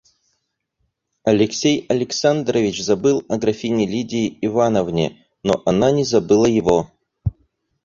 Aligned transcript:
Алексей 1.25 1.85
Александрович 1.87 2.81
забыл 2.83 3.23
о 3.29 3.37
графине 3.37 3.85
Лидии 3.85 4.35
Ивановне, 4.41 5.27
но 5.43 5.61
она 5.63 5.91
не 5.91 6.03
забыла 6.05 6.47
его. 6.47 6.89